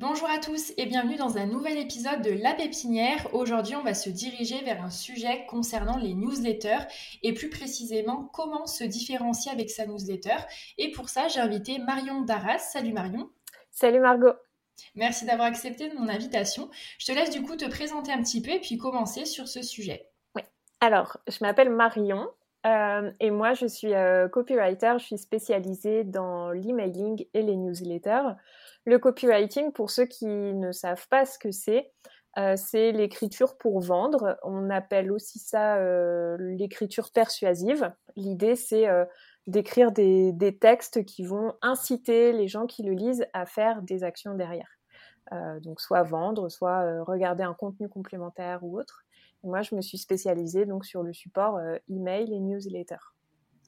[0.00, 3.34] Bonjour à tous et bienvenue dans un nouvel épisode de La Pépinière.
[3.34, 6.86] Aujourd'hui, on va se diriger vers un sujet concernant les newsletters
[7.24, 10.36] et plus précisément comment se différencier avec sa newsletter.
[10.78, 12.60] Et pour ça, j'ai invité Marion Darras.
[12.60, 13.28] Salut Marion.
[13.72, 14.34] Salut Margot.
[14.94, 16.70] Merci d'avoir accepté mon invitation.
[17.00, 19.62] Je te laisse du coup te présenter un petit peu et puis commencer sur ce
[19.62, 20.08] sujet.
[20.36, 20.42] Oui.
[20.80, 22.28] Alors, je m'appelle Marion.
[22.66, 28.34] Euh, et moi, je suis euh, copywriter, je suis spécialisée dans l'emailing et les newsletters.
[28.88, 31.92] Le copywriting, pour ceux qui ne savent pas ce que c'est,
[32.38, 34.38] euh, c'est l'écriture pour vendre.
[34.42, 37.92] On appelle aussi ça euh, l'écriture persuasive.
[38.16, 39.04] L'idée, c'est euh,
[39.46, 44.34] d'écrire des, textes qui vont inciter les gens qui le lisent à faire des actions
[44.34, 44.78] derrière.
[45.60, 49.04] donc soit vendre, soit regarder un contenu complémentaire ou autre.
[49.42, 52.96] moi, je me suis spécialisée donc sur le support email et newsletter.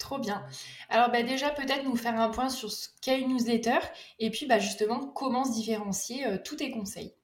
[0.01, 0.43] Trop bien.
[0.89, 3.79] Alors bah, déjà peut-être nous faire un point sur ce qu'est une newsletter
[4.19, 7.15] et puis bah, justement comment se différencier euh, tous tes conseils.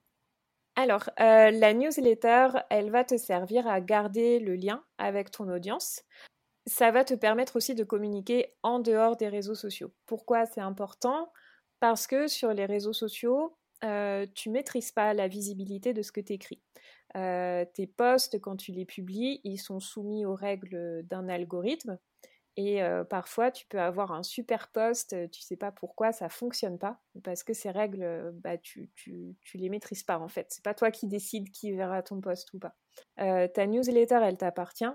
[0.76, 6.02] Alors euh, la newsletter, elle va te servir à garder le lien avec ton audience.
[6.66, 9.92] Ça va te permettre aussi de communiquer en dehors des réseaux sociaux.
[10.04, 11.32] Pourquoi c'est important?
[11.80, 16.20] Parce que sur les réseaux sociaux, euh, tu maîtrises pas la visibilité de ce que
[16.20, 16.60] tu écris.
[17.14, 21.98] tes posts, quand tu les publies, ils sont soumis aux règles d'un algorithme
[22.56, 27.00] et parfois, tu peux avoir un super poste, tu sais pas pourquoi ça fonctionne pas,
[27.22, 30.46] parce que ces règles, bah, tu, tu, tu les maîtrises pas en fait.
[30.50, 32.74] C'est pas toi qui décides qui verra ton poste ou pas.
[33.16, 34.92] ta newsletter, elle t'appartient.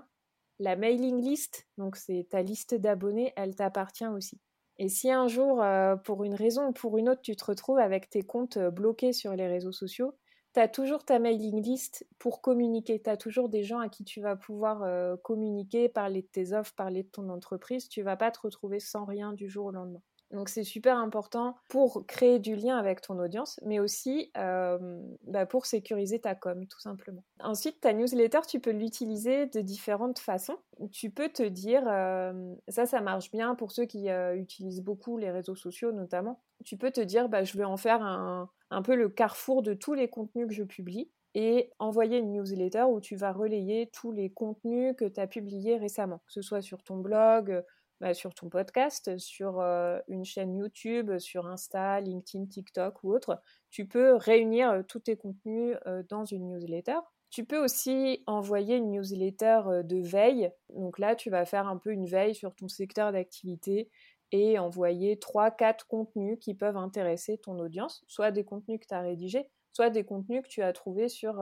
[0.58, 4.40] La mailing list, donc c'est ta liste d'abonnés, elle t'appartient aussi.
[4.78, 5.64] Et si un jour,
[6.04, 9.34] pour une raison ou pour une autre, tu te retrouves avec tes comptes bloqués sur
[9.36, 10.14] les réseaux sociaux,
[10.54, 13.00] tu as toujours ta mailing list pour communiquer.
[13.02, 16.52] Tu as toujours des gens à qui tu vas pouvoir euh, communiquer, parler de tes
[16.52, 17.88] offres, parler de ton entreprise.
[17.88, 20.02] Tu vas pas te retrouver sans rien du jour au lendemain.
[20.32, 25.46] Donc c'est super important pour créer du lien avec ton audience, mais aussi euh, bah,
[25.46, 27.22] pour sécuriser ta com, tout simplement.
[27.40, 30.56] Ensuite, ta newsletter, tu peux l'utiliser de différentes façons.
[30.90, 35.30] Tu peux te dire, euh, ça, ça marche bien pour ceux qui utilisent beaucoup les
[35.30, 36.42] réseaux sociaux notamment.
[36.64, 39.74] Tu peux te dire, bah, je vais en faire un, un peu le carrefour de
[39.74, 44.12] tous les contenus que je publie et envoyer une newsletter où tu vas relayer tous
[44.12, 47.62] les contenus que tu as publiés récemment, que ce soit sur ton blog,
[48.02, 53.40] bah, sur ton podcast, sur euh, une chaîne YouTube, sur Insta, LinkedIn, TikTok ou autre.
[53.70, 56.98] Tu peux réunir euh, tous tes contenus euh, dans une newsletter.
[57.30, 60.50] Tu peux aussi envoyer une newsletter de veille.
[60.70, 63.88] Donc là, tu vas faire un peu une veille sur ton secteur d'activité
[64.32, 69.00] et envoyer 3-4 contenus qui peuvent intéresser ton audience, soit des contenus que tu as
[69.00, 71.40] rédigés, soit des contenus que tu as trouvés sur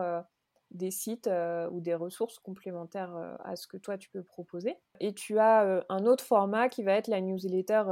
[0.71, 4.77] des sites euh, ou des ressources complémentaires euh, à ce que toi tu peux proposer.
[5.01, 7.85] Et tu as un autre format qui va être la newsletter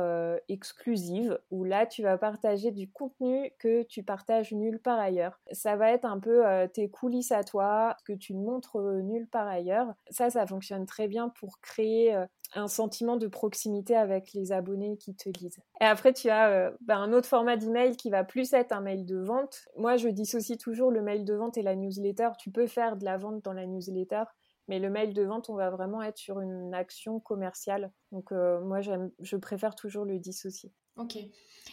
[0.48, 5.40] exclusive, où là tu vas partager du contenu que tu partages nulle part ailleurs.
[5.52, 6.44] Ça va être un peu
[6.74, 9.94] tes coulisses à toi, que tu ne montres nulle part ailleurs.
[10.10, 12.14] Ça, ça fonctionne très bien pour créer
[12.54, 15.60] un sentiment de proximité avec les abonnés qui te lisent.
[15.80, 18.80] Et après, tu as euh, bah, un autre format d'email qui va plus être un
[18.80, 19.66] mail de vente.
[19.76, 22.30] Moi, je dissocie toujours le mail de vente et la newsletter.
[22.38, 24.24] Tu peux faire de la vente dans la newsletter,
[24.68, 27.90] mais le mail de vente, on va vraiment être sur une action commerciale.
[28.12, 30.72] Donc, euh, moi, je préfère toujours le dissocier.
[30.98, 31.16] Ok.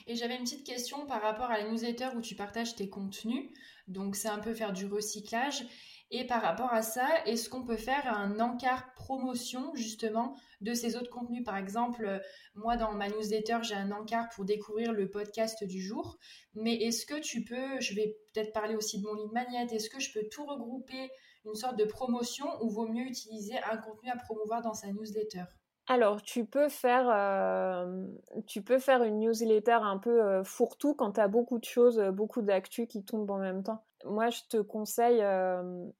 [0.07, 3.49] Et j'avais une petite question par rapport à la newsletter où tu partages tes contenus.
[3.87, 5.65] Donc, c'est un peu faire du recyclage.
[6.11, 10.95] Et par rapport à ça, est-ce qu'on peut faire un encart promotion justement de ces
[10.95, 11.43] autres contenus?
[11.43, 12.19] Par exemple, euh,
[12.53, 16.17] moi dans ma newsletter, j'ai un encart pour découvrir le podcast du jour.
[16.53, 19.89] Mais est-ce que tu peux, je vais peut-être parler aussi de mon lead magnet, est-ce
[19.89, 21.09] que je peux tout regrouper
[21.43, 25.43] une sorte de promotion ou vaut mieux utiliser un contenu à promouvoir dans sa newsletter?
[25.87, 28.07] Alors, tu peux faire, euh,
[28.47, 31.99] tu peux faire une newsletter un peu euh, fourre-tout quand tu as beaucoup de choses,
[32.13, 35.23] beaucoup d'actu qui tombent en même temps moi, je te conseille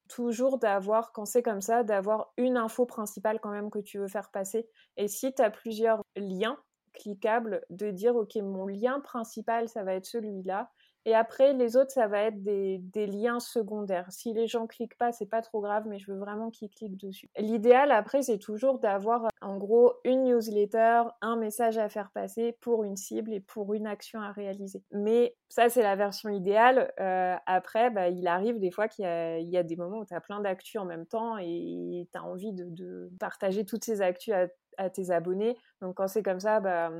[0.07, 4.07] toujours d'avoir, quand c'est comme ça, d'avoir une info principale quand même que tu veux
[4.07, 4.67] faire passer.
[4.97, 6.57] Et si tu as plusieurs liens
[6.93, 10.69] cliquables, de dire, OK, mon lien principal, ça va être celui-là.
[11.05, 14.07] Et après, les autres, ça va être des, liens secondaires.
[14.09, 16.97] Si les gens cliquent pas, c'est pas trop grave, mais je veux vraiment qu'ils cliquent
[16.97, 17.29] dessus.
[17.37, 22.83] L'idéal, après, c'est toujours d'avoir, en gros, une newsletter, un message à faire passer pour
[22.83, 24.83] une cible et pour une action à réaliser.
[24.91, 26.91] Mais ça, c'est la version idéale.
[26.99, 30.21] Euh, après, bah, il arrive des fois qu'il y, a des moments où tu as
[30.21, 34.47] plein d'actus en même temps et tu as envie de, partager toutes ces actus à,
[34.77, 35.55] à tes abonnés.
[35.81, 36.91] Donc quand c'est comme ça, bah,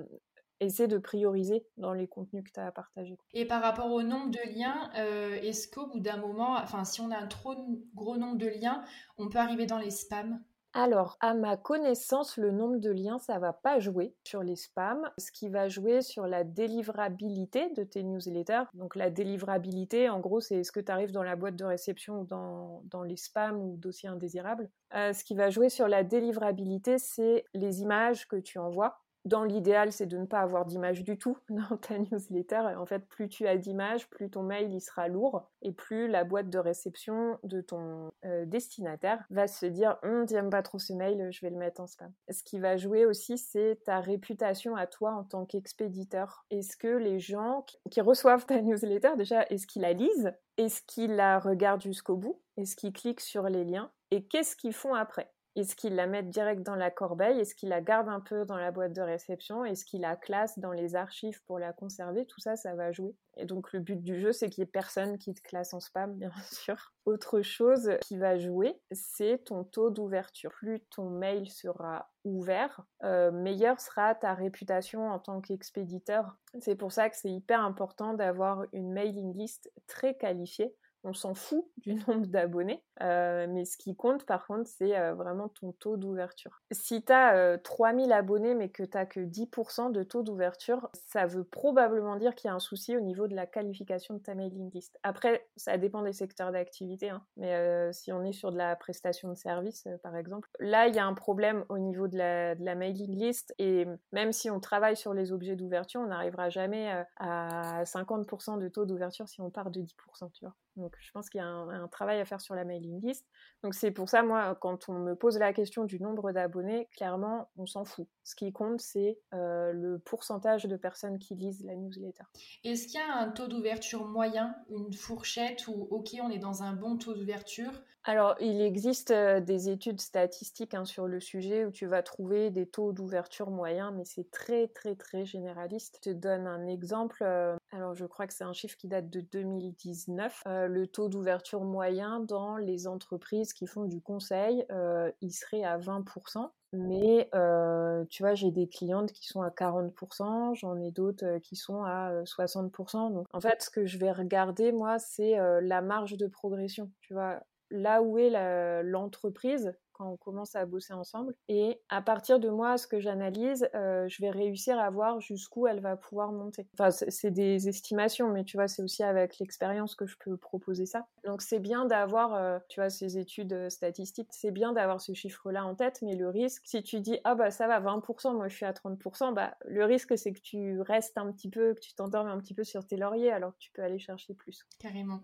[0.60, 3.18] essaie de prioriser dans les contenus que tu as à partager.
[3.34, 7.02] Et par rapport au nombre de liens, euh, est-ce qu'au bout d'un moment, enfin si
[7.02, 7.56] on a un trop
[7.94, 8.84] gros nombre de liens,
[9.18, 10.40] on peut arriver dans les spams?
[10.78, 15.10] Alors, à ma connaissance, le nombre de liens, ça va pas jouer sur les spams.
[15.18, 18.66] Ce qui va jouer sur la délivrabilité de tes newsletters.
[18.74, 22.20] Donc, la délivrabilité, en gros, c'est ce que tu arrives dans la boîte de réception
[22.20, 24.70] ou dans, dans les spams ou dossiers indésirables.
[24.96, 29.44] Euh, ce qui va jouer sur la délivrabilité, c'est les images que tu envoies dans
[29.44, 32.76] l'idéal, c'est de ne pas avoir d'image du tout dans ta newsletter.
[32.78, 36.24] En fait, plus tu as d'images, plus ton mail il sera lourd et plus la
[36.24, 40.94] boîte de réception de ton euh, destinataire va se dire hum, j'aime pas trop ce
[40.94, 42.12] mail, je vais le mettre en spam.
[42.30, 46.46] Ce qui va jouer aussi, c'est ta réputation à toi en tant qu'expéditeur.
[46.52, 50.34] Est-ce que les gens qui reçoivent ta newsletter, déjà, est-ce qu'ils la lisent?
[50.58, 52.42] Est-ce qu'ils la regardent jusqu'au bout?
[52.58, 53.92] Est-ce qu'ils cliquent sur les liens?
[54.12, 55.35] Et qu'est-ce qu'ils font après?
[55.56, 57.40] Est-ce qu'ils la mettent direct dans la corbeille?
[57.40, 59.64] Est-ce qu'ils la gardent un peu dans la boîte de réception?
[59.64, 62.26] Est-ce qu'ils la classent dans les archives pour la conserver?
[62.26, 63.16] Tout ça, ça va jouer.
[63.38, 65.80] Et donc le but du jeu, c'est qu'il n'y ait personne qui te classe en
[65.80, 66.94] spam, bien sûr.
[67.06, 70.52] Autre chose qui va jouer, c'est ton taux d'ouverture.
[70.52, 76.36] Plus ton mail sera ouvert, euh, meilleure sera ta réputation en tant qu'expéditeur.
[76.60, 80.76] C'est pour ça que c'est hyper important d'avoir une mailing list très qualifiée
[81.06, 85.14] on s'en fout du nombre d'abonnés, euh, mais ce qui compte par contre, c'est euh,
[85.14, 86.62] vraiment ton taux d'ouverture.
[86.72, 91.26] Si tu as 3000 abonnés mais que tu n'as que 10% de taux d'ouverture, ça
[91.26, 94.34] veut probablement dire qu'il y a un souci au niveau de la qualification de ta
[94.34, 95.00] mailing list.
[95.04, 98.76] Après, ça dépend des secteurs d'activité, hein, mais euh, si on est sur de la
[98.76, 102.56] prestation de service, par exemple, là, il y a un problème au niveau de la,
[102.56, 106.50] de la, mailing list et même si on travaille sur les objets d'ouverture, on n'arrivera
[106.50, 110.56] jamais à 50% de taux d'ouverture si on part de 10%, tu vois.
[110.76, 113.26] Donc, je pense qu'il y a un, travail à faire sur la mailing list.
[113.64, 117.50] Donc, c'est pour ça, moi, quand on me pose la question du nombre d'abonnés, clairement,
[117.58, 118.08] on s'en fout.
[118.24, 122.24] Ce qui compte, c'est euh, le pourcentage de personnes qui lisent la newsletter.
[122.64, 126.64] Est-ce qu'il y a un taux d'ouverture moyen, une fourchette où, OK, on est dans
[126.64, 127.72] un bon taux d'ouverture?
[128.08, 132.52] Alors, il existe euh, des études statistiques hein, sur le sujet où tu vas trouver
[132.52, 136.00] des taux d'ouverture moyens, mais c'est très, très, très généraliste.
[136.04, 137.24] Je te donne un exemple.
[137.24, 141.62] Euh, alors, je crois que c'est un chiffre qui date de 2019 le taux d'ouverture
[141.66, 146.52] moyen dans les entreprises qui font du conseil, euh, il serait à 20%.
[146.72, 151.40] Mais euh, tu vois, j'ai des clientes qui sont à 40%, j'en ai d'autres euh,
[151.40, 153.14] qui sont à 60%.
[153.14, 156.92] Donc, en fait, ce que je vais regarder, moi, c'est la marge de progression.
[157.02, 157.42] Tu vois,
[157.72, 161.36] là où est l'entreprise, quand on commence à bosser ensemble.
[161.48, 165.68] Et à partir de moi, ce que j'analyse, euh, je vais réussir à voir jusqu'où
[165.68, 166.68] elle va pouvoir monter.
[166.74, 170.86] Enfin, c'est des estimations, mais tu vois, c'est aussi avec l'expérience que je peux proposer
[170.86, 171.08] ça.
[171.24, 175.14] Donc c'est bien d'avoir, euh, tu vois, ces études euh, statistiques, c'est bien d'avoir ce
[175.14, 178.48] chiffre-là en tête, mais le risque, si tu dis, ah bah ça va, 20%, moi
[178.48, 181.80] je suis à 30%, bah le risque c'est que tu restes un petit peu, que
[181.80, 184.66] tu t'endormes un petit peu sur tes lauriers, alors que tu peux aller chercher plus.
[184.80, 185.22] Carrément.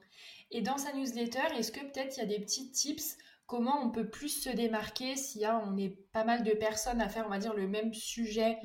[0.51, 3.17] Et dans sa newsletter, est-ce que peut-être il y a des petits tips
[3.51, 7.25] comment on peut plus se démarquer si on est pas mal de personnes à faire,
[7.27, 8.57] on va dire, le même sujet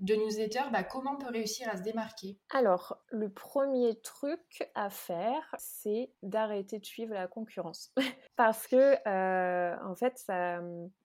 [0.00, 2.38] de newsletter, bah, comment on peut réussir à se démarquer?
[2.50, 7.92] Alors, le premier truc à faire, c'est d'arrêter de suivre la concurrence.
[8.36, 10.20] Parce que, euh, en fait,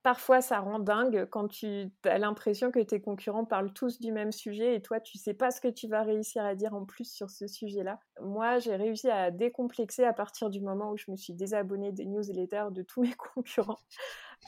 [0.03, 4.31] parfois, ça rend dingue quand tu as l'impression que tes concurrents parlent tous du même
[4.31, 7.11] sujet et toi, tu sais pas ce que tu vas réussir à dire en plus
[7.11, 7.99] sur ce sujet-là.
[8.21, 12.05] Moi, j'ai réussi à décomplexer à partir du moment où je me suis désabonnée des
[12.05, 13.79] newsletters de tous mes concurrents.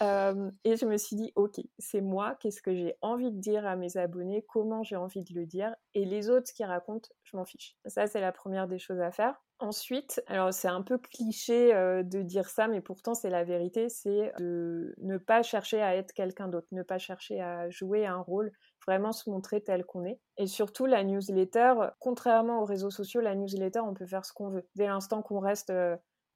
[0.02, 3.66] Euh, et je me suis dit, ok, c'est moi, qu'est-ce que j'ai envie de dire
[3.66, 7.38] à mes abonnés, comment j'ai envie de le dire, et les autres qui racontent, je
[7.38, 7.76] m'en fiche.
[7.86, 9.42] Ça, c'est la première des choses à faire.
[9.60, 13.90] Ensuite, alors c'est un peu cliché euh, de dire ça, mais pourtant c'est la vérité,
[13.90, 18.18] c'est de ne pas chercher à être quelqu'un d'autre, ne pas chercher à jouer un
[18.18, 18.52] rôle,
[18.88, 20.20] vraiment se montrer tel qu'on est.
[20.38, 24.50] Et surtout, la newsletter, contrairement aux réseaux sociaux, la newsletter, on peut faire ce qu'on
[24.50, 24.68] veut.
[24.74, 25.96] Dès l'instant qu'on reste euh,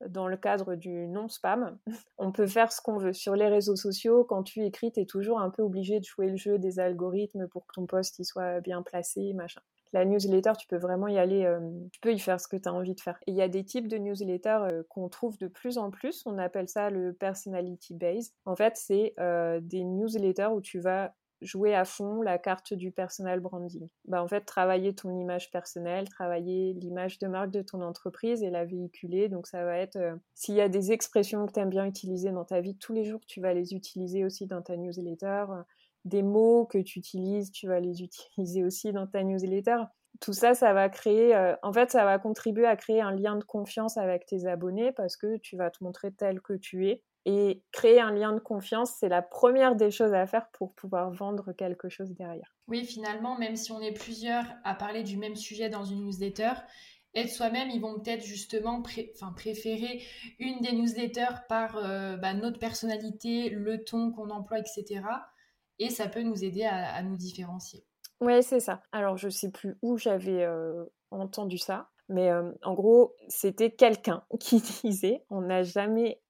[0.10, 1.78] dans le cadre du non-spam,
[2.18, 3.14] on peut faire ce qu'on veut.
[3.14, 6.28] Sur les réseaux sociaux, quand tu écris, tu es toujours un peu obligé de jouer
[6.30, 9.62] le jeu des algorithmes pour que ton post soit bien placé, machin.
[9.94, 11.60] La newsletter, tu peux vraiment y aller, euh,
[11.92, 13.18] tu peux y faire ce que tu as envie de faire.
[13.28, 16.38] il y a des types de newsletters euh, qu'on trouve de plus en plus, on
[16.38, 18.34] appelle ça le personality base.
[18.44, 21.14] En fait, c'est euh, des newsletters où tu vas
[21.46, 23.88] jouer à fond la carte du personal branding.
[24.06, 28.50] Bah, en fait, travailler ton image personnelle, travailler l'image de marque de ton entreprise et
[28.50, 29.30] la véhiculer.
[29.30, 32.32] Donc, ça va être, euh, s'il y a des expressions que tu aimes bien utiliser
[32.32, 35.46] dans ta vie tous les jours, tu vas les utiliser aussi dans ta newsletter.
[36.04, 39.84] Des mots que tu utilises, tu vas les utiliser aussi dans ta newsletter
[40.22, 43.36] tout ça, ça va créer, euh, en fait, ça va contribuer à créer un lien
[43.36, 47.04] de confiance avec tes abonnés parce que tu vas te montrer tel que tu es.
[47.26, 51.12] Et créer un lien de confiance, c'est la première des choses à faire pour pouvoir
[51.12, 52.56] vendre quelque chose derrière.
[52.68, 56.52] Oui, finalement, même si on est plusieurs à parler du même sujet dans une newsletter,
[57.16, 60.04] être soi-même, ils vont peut-être justement préférer
[60.38, 65.02] une des newsletters par euh, bah, notre personnalité, le ton qu'on emploie, etc.
[65.80, 67.84] Et ça peut nous aider à nous différencier.
[68.22, 68.82] Oui, c'est ça.
[68.92, 74.24] Alors, je sais plus où j'avais euh, entendu ça, mais euh, en gros, c'était quelqu'un
[74.40, 76.22] qui disait on n'a jamais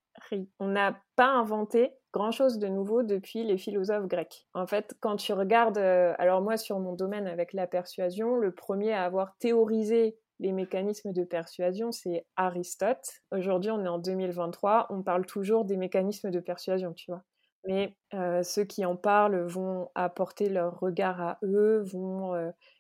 [0.60, 4.48] on n'a pas inventé grand-chose de nouveau depuis les philosophes grecs.
[4.54, 8.54] En fait, quand tu regardes, euh, alors moi sur mon domaine avec la persuasion, le
[8.54, 13.22] premier à avoir théorisé les mécanismes de persuasion, c'est Aristote.
[13.32, 17.24] Aujourd'hui, on est en 2023, on parle toujours des mécanismes de persuasion, tu vois
[17.68, 17.98] mais
[18.44, 22.36] ceux qui en parlent vont apporter leur regard à eux, vont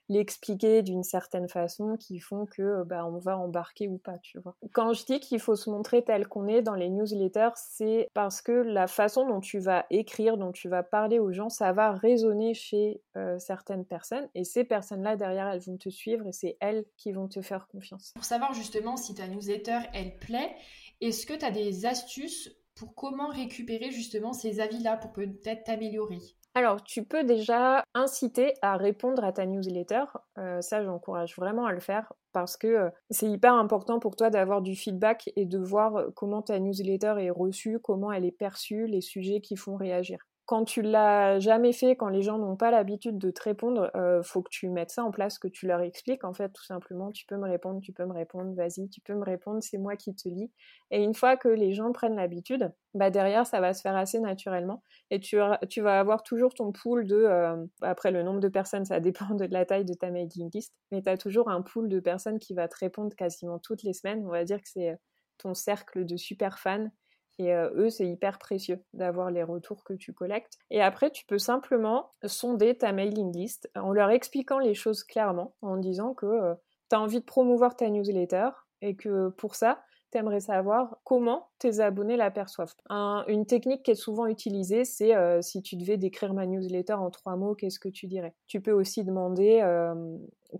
[0.09, 4.55] l'expliquer d'une certaine façon qui font que bah, on va embarquer ou pas, tu vois.
[4.73, 8.41] Quand je dis qu'il faut se montrer tel qu'on est dans les newsletters, c'est parce
[8.41, 11.91] que la façon dont tu vas écrire, dont tu vas parler aux gens, ça va
[11.93, 13.01] résonner chez
[13.39, 17.27] certaines personnes et ces personnes-là derrière, elles vont te suivre et c'est elles qui vont
[17.27, 18.11] te faire confiance.
[18.15, 20.55] Pour savoir justement si ta newsletter, elle plaît,
[21.01, 26.19] est-ce que tu as des astuces pour comment récupérer justement ces avis-là pour peut-être t'améliorer?
[26.57, 30.05] Alors, tu peux déjà inciter à répondre à ta newsletter.
[30.37, 34.29] Euh, ça, j'encourage vraiment à le faire parce que euh, c'est hyper important pour toi
[34.29, 38.87] d'avoir du feedback et de voir comment ta newsletter est reçue, comment elle est perçue,
[38.87, 42.69] les sujets qui font réagir quand tu l'as jamais fait, quand les gens n'ont pas
[42.69, 45.81] l'habitude de te répondre, euh, faut que tu mettes ça en place, que tu leur
[45.81, 49.01] expliques en fait tout simplement, tu peux me répondre, tu peux me répondre, vas-y, tu
[49.01, 50.51] peux me répondre, c'est moi qui te lis.
[50.91, 54.19] Et une fois que les gens prennent l'habitude, bah derrière ça va se faire assez
[54.19, 58.85] naturellement et tu, vas avoir toujours ton pool de, euh, après le nombre de personnes,
[58.85, 61.89] ça dépend de la taille de ta mailing list, mais tu as toujours un pool
[61.89, 64.23] de personnes qui va te répondre quasiment toutes les semaines.
[64.25, 64.95] On va dire que c'est
[65.37, 66.89] ton cercle de super fans
[67.37, 70.57] et eux, c'est hyper précieux d'avoir les retours que tu collectes.
[70.69, 75.55] Et après, tu peux simplement sonder ta mailing list en leur expliquant les choses clairement,
[75.61, 76.53] en disant que
[76.89, 78.49] tu as envie de promouvoir ta newsletter
[78.81, 82.73] et que pour ça, tu aimerais savoir comment tes abonnés l'aperçoivent.
[82.89, 87.35] une technique qui est souvent utilisée, c'est si tu devais décrire ma newsletter en trois
[87.35, 88.35] mots, qu'est-ce que tu dirais?
[88.47, 89.61] Tu peux aussi demander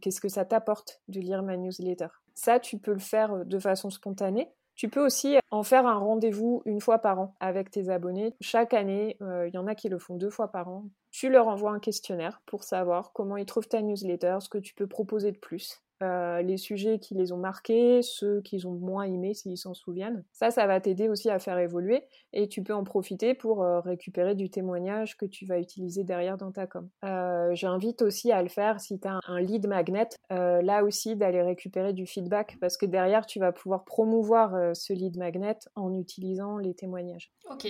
[0.01, 2.07] qu'est-ce que ça t'apporte de lire ma newsletter?
[2.33, 6.61] Ça, tu peux le faire de façon spontanée tu peux aussi en faire un rendez-vous
[6.65, 8.35] une fois par an avec tes abonnés.
[8.41, 10.85] Chaque année, il euh, y en a qui le font deux fois par an.
[11.11, 14.73] Tu leur envoies un questionnaire pour savoir comment ils trouvent ta newsletter, ce que tu
[14.73, 15.81] peux proposer de plus.
[16.03, 20.25] Euh, les sujets qui les ont marqués, ceux qu'ils ont moins aimés s'ils s'en souviennent.
[20.33, 23.79] Ça, ça va t'aider aussi à faire évoluer et tu peux en profiter pour euh,
[23.79, 26.89] récupérer du témoignage que tu vas utiliser derrière dans ta com.
[27.05, 31.41] Euh, j'invite aussi à le faire si tu as un lead magnet, là aussi d'aller
[31.41, 36.57] récupérer du feedback parce que derrière tu vas pouvoir promouvoir ce lead magnet en utilisant
[36.57, 37.31] les témoignages.
[37.49, 37.67] Ok,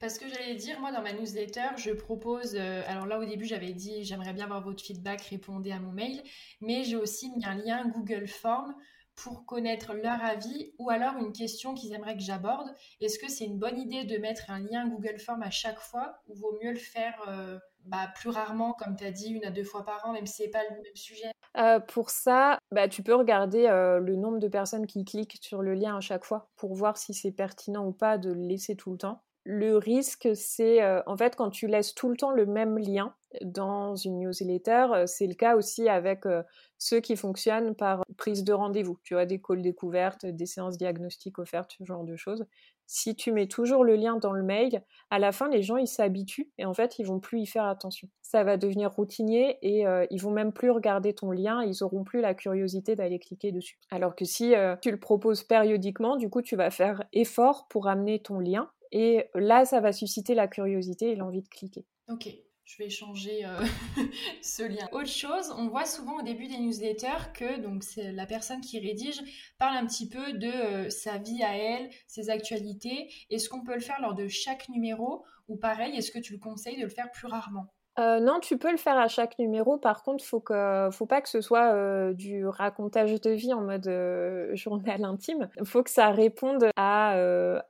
[0.00, 3.72] parce que j'allais dire, moi dans ma newsletter, je propose, alors là au début j'avais
[3.72, 6.22] dit j'aimerais bien avoir votre feedback, répondez à mon mail,
[6.60, 8.74] mais j'ai aussi mis un lien Google Form
[9.22, 12.72] pour connaître leur avis ou alors une question qu'ils aimeraient que j'aborde.
[13.00, 16.20] Est-ce que c'est une bonne idée de mettre un lien Google Form à chaque fois
[16.28, 19.50] ou vaut mieux le faire euh, bah, plus rarement, comme tu as dit, une à
[19.50, 21.30] deux fois par an, même si c'est pas le même sujet?
[21.56, 25.62] Euh, Pour ça, bah, tu peux regarder euh, le nombre de personnes qui cliquent sur
[25.62, 28.76] le lien à chaque fois pour voir si c'est pertinent ou pas de le laisser
[28.76, 29.22] tout le temps.
[29.44, 33.94] Le risque, c'est en fait quand tu laisses tout le temps le même lien, dans
[33.94, 34.86] une newsletter.
[34.94, 36.42] Euh, c'est le cas aussi avec euh,
[36.78, 38.98] ceux qui fonctionnent par prise de rendez-vous.
[39.04, 42.46] Tu vois, des calls découvertes, des séances diagnostiques offertes, ce genre de choses.
[42.86, 45.86] Si tu mets toujours le lien dans le mail, à la fin, les gens, ils
[45.86, 48.08] s'habituent et en fait, ils vont plus y faire attention.
[48.22, 52.02] Ça va devenir routinier et euh, ils vont même plus regarder ton lien, ils auront
[52.02, 53.78] plus la curiosité d'aller cliquer dessus.
[53.90, 58.20] Alors que si tu le proposes périodiquement, du coup, tu vas faire effort pour amener
[58.20, 61.84] ton lien et là, ça va susciter la curiosité et l'envie de cliquer.
[62.08, 62.28] Ok,
[62.68, 63.64] je vais changer euh,
[64.42, 64.88] ce lien.
[64.92, 68.78] Autre chose, on voit souvent au début des newsletters que donc c'est la personne qui
[68.78, 69.22] rédige
[69.58, 73.10] parle un petit peu de euh, sa vie à elle, ses actualités.
[73.30, 76.38] Est-ce qu'on peut le faire lors de chaque numéro ou pareil, est-ce que tu le
[76.38, 77.72] conseilles de le faire plus rarement?
[77.98, 79.76] Euh, non, tu peux le faire à chaque numéro.
[79.76, 83.62] Par contre, faut que, faut pas que ce soit euh, du racontage de vie en
[83.62, 85.48] mode euh, journal intime.
[85.64, 87.16] Faut que ça réponde à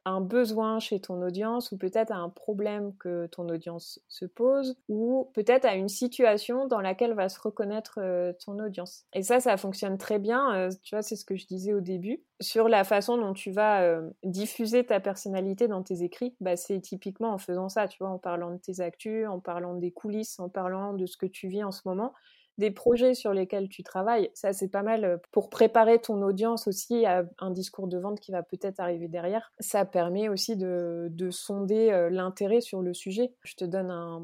[0.05, 4.77] un besoin chez ton audience ou peut-être à un problème que ton audience se pose
[4.89, 8.01] ou peut-être à une situation dans laquelle va se reconnaître
[8.45, 9.05] ton audience.
[9.15, 10.69] Et ça, ça fonctionne très bien.
[10.83, 14.01] tu vois, c'est ce que je disais au début sur la façon dont tu vas
[14.23, 16.35] diffuser ta personnalité dans tes écrits.
[16.41, 19.75] Bah, c'est typiquement en faisant ça, tu vois, en parlant de tes actus, en parlant
[19.75, 22.13] des coulisses en parlant de ce que tu vis en ce moment,
[22.59, 24.31] des projets sur lesquels tu travailles.
[24.35, 28.21] Ça, c'est pas mal euh, pour préparer ton audience aussi à un discours de vente
[28.21, 29.53] qui va peut-être arriver derrière.
[29.61, 33.33] Ça permet aussi de, sonder euh, l'intérêt sur le sujet.
[33.45, 34.23] Je te donne un,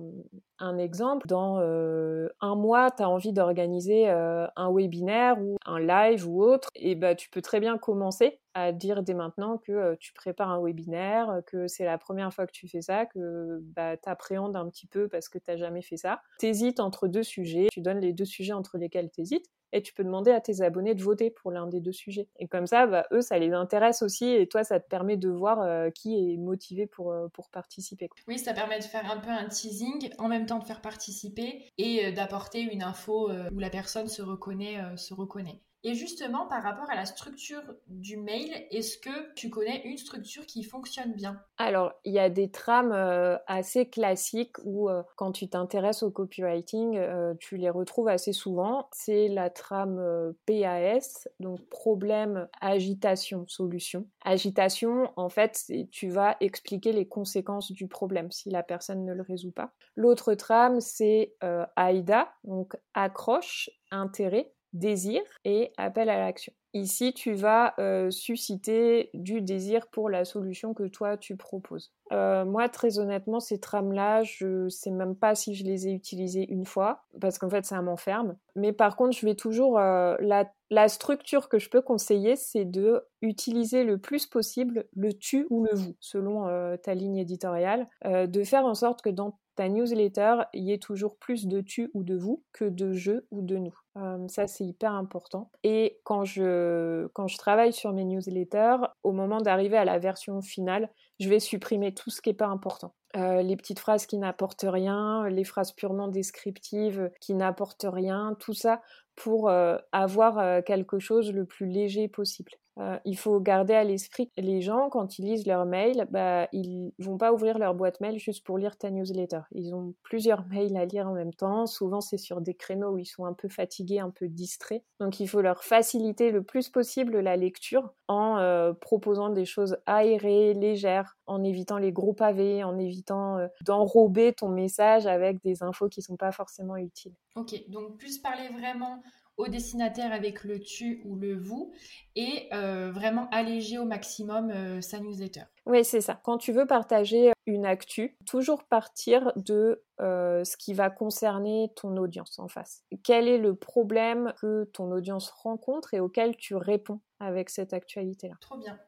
[0.78, 1.26] exemple.
[1.26, 6.68] Dans euh, un mois, tu as envie d'organiser un webinaire ou un live ou autre,
[6.74, 10.62] et bah, tu peux très bien commencer à dire dès maintenant que tu prépares un
[10.62, 14.68] webinaire, que c'est la première fois que tu fais ça, que bah, tu appréhendes un
[14.68, 16.20] petit peu parce que tu n'as jamais fait ça.
[16.38, 19.82] Tu hésites entre deux sujets, tu donnes les deux sujets entre lesquels tu hésites, et
[19.82, 22.28] tu peux demander à tes abonnés de voter pour l'un des deux sujets.
[22.38, 25.28] Et comme ça, bah, eux, ça les intéresse aussi, et toi, ça te permet de
[25.28, 28.08] voir qui est motivé pour, pour participer.
[28.28, 31.64] Oui, ça permet de faire un peu un teasing, en même temps de faire participer,
[31.76, 34.78] et d'apporter une info où la personne se reconnaît.
[34.96, 35.60] se reconnaît.
[35.86, 40.46] Et justement, par rapport à la structure du mail, est-ce que tu connais une structure
[40.46, 41.38] qui fonctionne bien?
[41.58, 46.10] Alors, il y a des trames euh, assez classiques où, euh, quand tu t'intéresses au
[46.10, 48.88] copywriting, euh, tu les retrouves assez souvent.
[48.92, 54.06] C'est la trame PAS, donc problème, agitation, solution.
[54.24, 59.22] Agitation, en fait, tu vas expliquer les conséquences du problème si la personne ne le
[59.22, 59.74] résout pas.
[59.96, 61.34] L'autre trame, c'est
[61.76, 66.52] AIDA, donc accroche, intérêt désir et appel à l'action.
[66.74, 71.92] Ici, tu vas euh, susciter du désir pour la solution que toi tu proposes.
[72.12, 76.52] Euh, moi, très honnêtement, ces trames-là, je sais même pas si je les ai utilisées
[76.52, 78.36] une fois, parce qu'en fait, ça m'enferme.
[78.56, 82.64] Mais par contre, je vais toujours euh, la, la, structure que je peux conseiller, c'est
[82.64, 88.44] de utiliser le plus possible le tu ou le vous, selon ta ligne éditoriale, de
[88.44, 92.02] faire en sorte que dans ta newsletter, il y ait toujours plus de tu ou
[92.02, 93.74] de vous que de je ou de nous.
[93.96, 95.50] Euh, ça, c'est hyper important.
[95.62, 100.40] Et quand je, quand je travaille sur mes newsletters, au moment d'arriver à la version
[100.42, 102.94] finale, je vais supprimer tout ce qui n'est pas important.
[103.16, 108.54] Euh, les petites phrases qui n'apportent rien, les phrases purement descriptives qui n'apportent rien, tout
[108.54, 108.82] ça
[109.14, 112.50] pour euh, avoir quelque chose le plus léger possible.
[112.78, 116.48] Euh, il faut garder à l'esprit que les gens, quand ils lisent leur mail, bah,
[116.52, 119.40] ils vont pas ouvrir leur boîte mail juste pour lire ta newsletter.
[119.52, 121.66] Ils ont plusieurs mails à lire en même temps.
[121.66, 124.82] Souvent, c'est sur des créneaux où ils sont un peu fatigués, un peu distraits.
[125.00, 129.76] Donc, il faut leur faciliter le plus possible la lecture en euh, proposant des choses
[129.86, 135.62] aérées, légères, en évitant les gros pavés, en évitant euh, d'enrober ton message avec des
[135.62, 137.14] infos qui sont pas forcément utiles.
[137.36, 139.02] Ok, donc plus parler vraiment
[139.36, 141.72] au destinataire avec le tu ou le vous
[142.14, 145.42] et euh, vraiment alléger au maximum euh, sa newsletter.
[145.66, 146.20] Oui, c'est ça.
[146.22, 151.96] Quand tu veux partager une actu, toujours partir de euh, ce qui va concerner ton
[151.96, 152.84] audience en face.
[153.02, 158.34] Quel est le problème que ton audience rencontre et auquel tu réponds avec cette actualité-là?
[158.40, 158.78] Trop bien.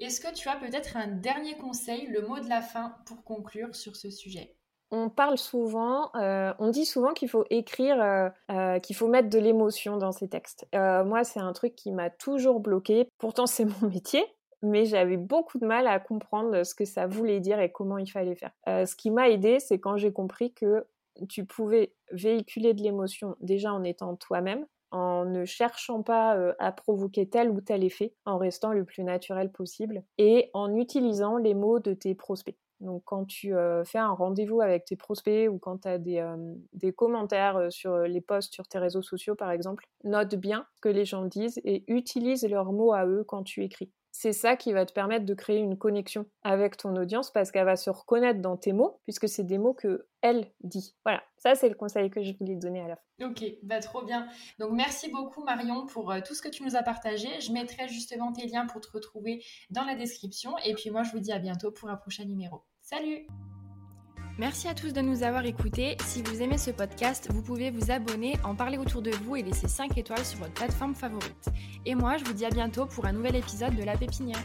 [0.00, 3.76] Est-ce que tu as peut-être un dernier conseil, le mot de la fin pour conclure
[3.76, 4.56] sur ce sujet?
[4.94, 9.28] On parle souvent, euh, on dit souvent qu'il faut écrire, euh, euh, qu'il faut mettre
[9.28, 10.66] de l'émotion dans ses textes.
[10.72, 13.08] moi, c'est un truc qui m'a toujours bloqué.
[13.18, 14.24] Pourtant, c'est mon métier,
[14.62, 18.10] mais j'avais beaucoup de mal à comprendre ce que ça voulait dire et comment il
[18.10, 18.52] fallait faire.
[18.66, 20.86] ce qui m'a aidé, c'est quand j'ai compris que
[21.28, 27.28] tu pouvais véhiculer de l'émotion déjà en étant toi-même, en ne cherchant pas à provoquer
[27.28, 31.80] tel ou tel effet, en restant le plus naturel possible et en utilisant les mots
[31.80, 32.56] de tes prospects.
[32.84, 37.66] Donc quand tu fais un rendez-vous avec tes prospects ou quand tu as des, commentaires
[37.70, 41.24] sur les posts sur tes réseaux sociaux par exemple, note bien ce que les gens
[41.24, 43.90] disent et utilise leurs mots à eux quand tu écris.
[44.16, 47.64] C'est ça qui va te permettre de créer une connexion avec ton audience parce qu'elle
[47.64, 50.94] va se reconnaître dans tes mots puisque c'est des mots que elle dit.
[51.04, 53.26] Voilà, ça c'est le conseil que je voulais te donner à la fin.
[53.26, 54.28] Ok, bah trop bien.
[54.60, 57.28] Donc merci beaucoup Marion pour tout ce que tu nous as partagé.
[57.40, 61.10] Je mettrai justement tes liens pour te retrouver dans la description et puis moi je
[61.10, 62.62] vous dis à bientôt pour un prochain numéro.
[62.86, 63.26] Salut
[64.36, 65.96] Merci à tous de nous avoir écoutés.
[66.04, 69.42] Si vous aimez ce podcast, vous pouvez vous abonner, en parler autour de vous et
[69.42, 71.48] laisser 5 étoiles sur votre plateforme favorite.
[71.86, 74.36] Et moi, je vous dis à bientôt pour un nouvel épisode de La Pépinière.